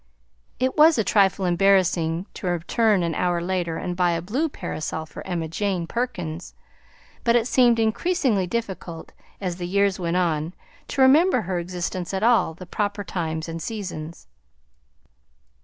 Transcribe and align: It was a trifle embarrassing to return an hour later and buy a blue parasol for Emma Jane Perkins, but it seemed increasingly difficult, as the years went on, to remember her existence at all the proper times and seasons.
It 0.59 0.75
was 0.79 0.97
a 0.97 1.03
trifle 1.03 1.45
embarrassing 1.45 2.25
to 2.33 2.47
return 2.47 3.03
an 3.03 3.13
hour 3.13 3.39
later 3.39 3.77
and 3.77 3.95
buy 3.95 4.13
a 4.13 4.21
blue 4.23 4.49
parasol 4.49 5.05
for 5.05 5.21
Emma 5.27 5.47
Jane 5.47 5.85
Perkins, 5.85 6.55
but 7.23 7.35
it 7.35 7.45
seemed 7.45 7.77
increasingly 7.77 8.47
difficult, 8.47 9.11
as 9.39 9.57
the 9.57 9.67
years 9.67 9.99
went 9.99 10.17
on, 10.17 10.55
to 10.87 11.01
remember 11.03 11.41
her 11.41 11.59
existence 11.59 12.15
at 12.15 12.23
all 12.23 12.55
the 12.55 12.65
proper 12.65 13.03
times 13.03 13.47
and 13.47 13.61
seasons. 13.61 14.25